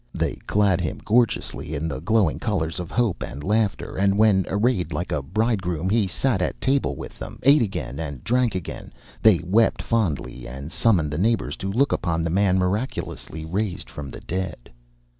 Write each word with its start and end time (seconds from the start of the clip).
They 0.15 0.33
clad 0.47 0.81
him 0.81 0.99
gorgeously 1.05 1.75
in 1.75 1.87
the 1.87 1.99
glowing 1.99 2.39
colours 2.39 2.79
of 2.79 2.89
hope 2.89 3.21
and 3.21 3.43
laughter, 3.43 3.97
and 3.97 4.17
when, 4.17 4.45
arrayed 4.49 4.91
like 4.91 5.11
a 5.11 5.21
bridegroom, 5.21 5.91
he 5.91 6.07
sat 6.07 6.41
at 6.41 6.59
table 6.59 6.95
with 6.95 7.19
them 7.19 7.37
again, 7.43 7.53
ate 7.55 7.61
again, 7.61 7.99
and 7.99 8.23
drank 8.23 8.55
again, 8.55 8.93
they 9.21 9.41
wept 9.45 9.83
fondly 9.83 10.47
and 10.47 10.71
summoned 10.71 11.11
the 11.11 11.19
neighbours 11.19 11.55
to 11.57 11.71
look 11.71 11.91
upon 11.91 12.23
the 12.23 12.31
man 12.31 12.57
miraculously 12.57 13.45
raised 13.45 13.91
from 13.91 14.09
the 14.09 14.21
dead. 14.21 14.71